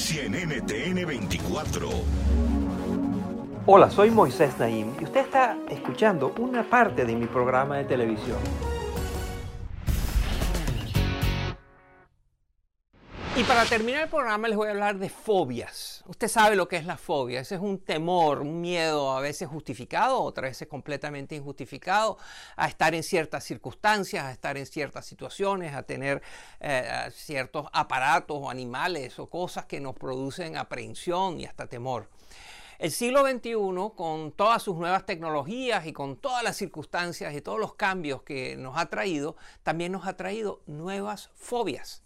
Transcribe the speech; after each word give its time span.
Noticia 0.00 0.24
en 0.24 0.32
NTN 0.32 1.06
24. 1.06 1.88
Hola, 3.66 3.90
soy 3.90 4.10
Moisés 4.10 4.56
Naim 4.58 4.94
y 4.98 5.04
usted 5.04 5.20
está 5.20 5.58
escuchando 5.68 6.32
una 6.38 6.62
parte 6.62 7.04
de 7.04 7.14
mi 7.14 7.26
programa 7.26 7.76
de 7.76 7.84
televisión. 7.84 8.38
Y 13.36 13.42
para 13.44 13.64
terminar 13.66 14.04
el 14.04 14.08
programa 14.08 14.48
les 14.48 14.56
voy 14.56 14.68
a 14.68 14.70
hablar 14.70 14.98
de 14.98 15.10
fobias. 15.10 15.89
Usted 16.10 16.26
sabe 16.26 16.56
lo 16.56 16.66
que 16.66 16.76
es 16.76 16.86
la 16.86 16.96
fobia. 16.96 17.38
Ese 17.38 17.54
es 17.54 17.60
un 17.60 17.78
temor, 17.78 18.40
un 18.40 18.60
miedo 18.60 19.12
a 19.12 19.20
veces 19.20 19.48
justificado, 19.48 20.20
otras 20.20 20.50
veces 20.50 20.66
completamente 20.66 21.36
injustificado, 21.36 22.18
a 22.56 22.66
estar 22.66 22.96
en 22.96 23.04
ciertas 23.04 23.44
circunstancias, 23.44 24.24
a 24.24 24.32
estar 24.32 24.56
en 24.56 24.66
ciertas 24.66 25.06
situaciones, 25.06 25.72
a 25.72 25.84
tener 25.84 26.20
eh, 26.58 27.08
ciertos 27.12 27.68
aparatos 27.72 28.38
o 28.40 28.50
animales 28.50 29.20
o 29.20 29.30
cosas 29.30 29.66
que 29.66 29.78
nos 29.78 29.94
producen 29.94 30.56
aprehensión 30.56 31.38
y 31.38 31.46
hasta 31.46 31.68
temor. 31.68 32.08
El 32.80 32.90
siglo 32.90 33.24
XXI, 33.24 33.54
con 33.94 34.32
todas 34.32 34.64
sus 34.64 34.74
nuevas 34.78 35.06
tecnologías 35.06 35.86
y 35.86 35.92
con 35.92 36.16
todas 36.16 36.42
las 36.42 36.56
circunstancias 36.56 37.32
y 37.34 37.40
todos 37.40 37.60
los 37.60 37.74
cambios 37.74 38.24
que 38.24 38.56
nos 38.56 38.76
ha 38.76 38.86
traído, 38.86 39.36
también 39.62 39.92
nos 39.92 40.08
ha 40.08 40.16
traído 40.16 40.60
nuevas 40.66 41.30
fobias. 41.36 42.02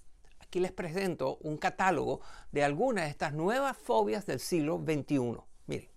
Aquí 0.54 0.60
les 0.60 0.70
presento 0.70 1.38
un 1.40 1.56
catálogo 1.56 2.20
de 2.52 2.62
algunas 2.62 3.06
de 3.06 3.10
estas 3.10 3.32
nuevas 3.32 3.76
fobias 3.76 4.24
del 4.24 4.38
siglo 4.38 4.80
XXI. 4.86 5.38
Miren. 5.66 5.88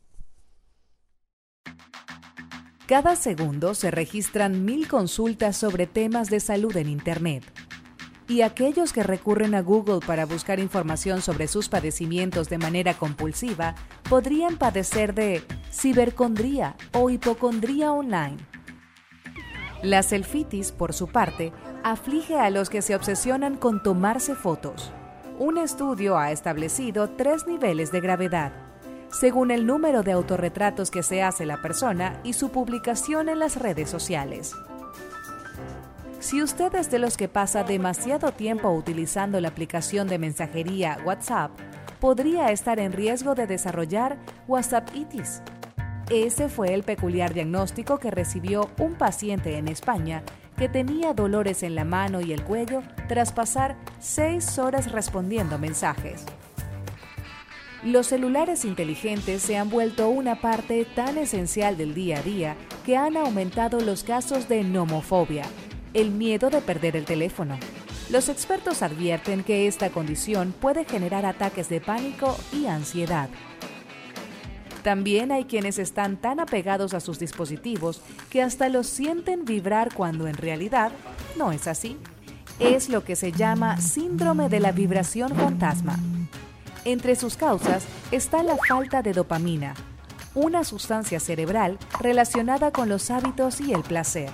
Cada 2.87 3.15
segundo 3.15 3.75
se 3.75 3.91
registran 3.91 4.65
mil 4.65 4.87
consultas 4.87 5.57
sobre 5.57 5.85
temas 5.85 6.31
de 6.31 6.39
salud 6.39 6.75
en 6.75 6.89
Internet. 6.89 7.43
Y 8.27 8.41
aquellos 8.41 8.93
que 8.93 9.03
recurren 9.03 9.53
a 9.53 9.61
Google 9.61 9.99
para 9.99 10.25
buscar 10.25 10.59
información 10.59 11.21
sobre 11.21 11.47
sus 11.47 11.69
padecimientos 11.69 12.49
de 12.49 12.57
manera 12.57 12.95
compulsiva 12.95 13.75
podrían 14.09 14.57
padecer 14.57 15.13
de 15.13 15.43
cibercondría 15.71 16.75
o 16.93 17.11
hipocondría 17.11 17.91
online. 17.91 18.37
La 19.83 20.01
selfitis, 20.01 20.71
por 20.71 20.93
su 20.93 21.05
parte, 21.05 21.53
aflige 21.91 22.37
a 22.37 22.49
los 22.49 22.69
que 22.69 22.81
se 22.81 22.95
obsesionan 22.95 23.55
con 23.55 23.81
tomarse 23.81 24.35
fotos. 24.35 24.91
Un 25.39 25.57
estudio 25.57 26.17
ha 26.17 26.31
establecido 26.31 27.11
tres 27.11 27.47
niveles 27.47 27.93
de 27.93 28.01
gravedad, 28.01 28.51
según 29.09 29.51
el 29.51 29.65
número 29.65 30.03
de 30.03 30.11
autorretratos 30.11 30.91
que 30.91 31.01
se 31.01 31.23
hace 31.23 31.45
la 31.45 31.61
persona 31.61 32.19
y 32.25 32.33
su 32.33 32.49
publicación 32.49 33.29
en 33.29 33.39
las 33.39 33.55
redes 33.55 33.89
sociales. 33.89 34.53
Si 36.19 36.41
usted 36.41 36.75
es 36.75 36.91
de 36.91 36.99
los 36.99 37.15
que 37.15 37.29
pasa 37.29 37.63
demasiado 37.63 38.33
tiempo 38.33 38.69
utilizando 38.69 39.39
la 39.39 39.47
aplicación 39.47 40.09
de 40.09 40.19
mensajería 40.19 40.97
WhatsApp, 41.05 41.51
podría 42.01 42.51
estar 42.51 42.79
en 42.79 42.91
riesgo 42.91 43.33
de 43.33 43.47
desarrollar 43.47 44.17
WhatsApp-itis. 44.47 45.41
Ese 46.09 46.49
fue 46.49 46.73
el 46.73 46.83
peculiar 46.83 47.33
diagnóstico 47.33 47.97
que 47.97 48.11
recibió 48.11 48.69
un 48.77 48.95
paciente 48.95 49.57
en 49.57 49.69
España 49.69 50.23
que 50.57 50.67
tenía 50.67 51.13
dolores 51.13 51.63
en 51.63 51.75
la 51.75 51.85
mano 51.85 52.19
y 52.19 52.33
el 52.33 52.43
cuello 52.43 52.81
tras 53.07 53.31
pasar 53.31 53.77
seis 53.99 54.57
horas 54.57 54.91
respondiendo 54.91 55.57
mensajes. 55.59 56.25
Los 57.83 58.07
celulares 58.07 58.65
inteligentes 58.65 59.43
se 59.43 59.55
han 59.55 59.69
vuelto 59.69 60.09
una 60.09 60.41
parte 60.41 60.83
tan 60.83 61.17
esencial 61.17 61.77
del 61.77 61.93
día 61.93 62.17
a 62.17 62.23
día 62.23 62.55
que 62.85 62.97
han 62.97 63.15
aumentado 63.15 63.79
los 63.79 64.03
casos 64.03 64.49
de 64.49 64.63
nomofobia, 64.63 65.45
el 65.93 66.09
miedo 66.09 66.49
de 66.49 66.59
perder 66.61 66.95
el 66.95 67.05
teléfono. 67.05 67.57
Los 68.09 68.29
expertos 68.29 68.81
advierten 68.81 69.43
que 69.43 69.67
esta 69.67 69.89
condición 69.89 70.53
puede 70.59 70.85
generar 70.85 71.25
ataques 71.25 71.69
de 71.69 71.81
pánico 71.81 72.35
y 72.51 72.65
ansiedad. 72.65 73.29
También 74.87 75.33
hay 75.33 75.43
quienes 75.43 75.79
están 75.79 76.15
tan 76.15 76.39
apegados 76.39 76.93
a 76.93 77.01
sus 77.01 77.19
dispositivos 77.19 77.99
que 78.29 78.41
hasta 78.41 78.69
los 78.69 78.87
sienten 78.87 79.43
vibrar 79.43 79.93
cuando 79.93 80.29
en 80.29 80.35
realidad 80.35 80.93
no 81.35 81.51
es 81.51 81.67
así. 81.67 81.97
Es 82.57 82.87
lo 82.87 83.03
que 83.03 83.17
se 83.17 83.33
llama 83.33 83.81
síndrome 83.81 84.47
de 84.47 84.61
la 84.61 84.71
vibración 84.71 85.35
fantasma. 85.35 85.99
Entre 86.85 87.17
sus 87.17 87.35
causas 87.35 87.83
está 88.11 88.43
la 88.43 88.55
falta 88.55 89.01
de 89.01 89.11
dopamina, 89.11 89.73
una 90.33 90.63
sustancia 90.63 91.19
cerebral 91.19 91.77
relacionada 91.99 92.71
con 92.71 92.87
los 92.87 93.11
hábitos 93.11 93.59
y 93.59 93.73
el 93.73 93.81
placer. 93.81 94.29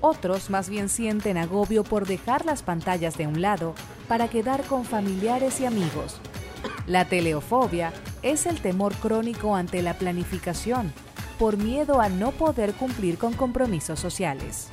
Otros 0.00 0.48
más 0.48 0.68
bien 0.68 0.88
sienten 0.88 1.38
agobio 1.38 1.82
por 1.82 2.06
dejar 2.06 2.46
las 2.46 2.62
pantallas 2.62 3.18
de 3.18 3.26
un 3.26 3.42
lado 3.42 3.74
para 4.06 4.28
quedar 4.28 4.62
con 4.62 4.84
familiares 4.84 5.60
y 5.60 5.66
amigos. 5.66 6.20
La 6.86 7.04
teleofobia 7.08 7.92
es 8.22 8.46
el 8.46 8.60
temor 8.60 8.94
crónico 8.94 9.56
ante 9.56 9.82
la 9.82 9.94
planificación, 9.94 10.92
por 11.38 11.56
miedo 11.56 12.00
a 12.00 12.08
no 12.08 12.30
poder 12.30 12.72
cumplir 12.74 13.18
con 13.18 13.32
compromisos 13.32 13.98
sociales. 13.98 14.68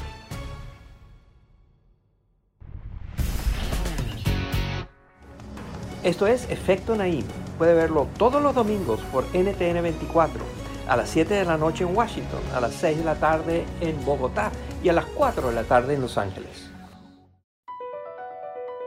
Esto 6.03 6.27
es 6.27 6.49
Efecto 6.49 6.95
Naim. 6.95 7.25
Puede 7.57 7.73
verlo 7.73 8.07
todos 8.17 8.41
los 8.41 8.55
domingos 8.55 9.01
por 9.11 9.25
NTN 9.33 9.81
24, 9.81 10.41
a 10.87 10.95
las 10.95 11.09
7 11.09 11.33
de 11.33 11.45
la 11.45 11.57
noche 11.57 11.83
en 11.83 11.95
Washington, 11.95 12.39
a 12.55 12.61
las 12.61 12.73
6 12.75 12.99
de 12.99 13.03
la 13.03 13.15
tarde 13.15 13.65
en 13.81 14.05
Bogotá 14.05 14.49
y 14.81 14.89
a 14.89 14.93
las 14.93 15.05
4 15.05 15.49
de 15.49 15.55
la 15.55 15.63
tarde 15.63 15.95
en 15.95 16.01
Los 16.01 16.17
Ángeles. 16.17 16.69